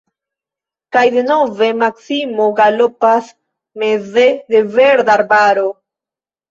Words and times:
Kaj 0.95 1.03
denove 1.15 1.69
Maksimo 1.83 2.49
galopas 2.63 3.31
meze 3.85 4.27
de 4.53 4.67
verda 4.79 5.19
arbaro! 5.21 5.73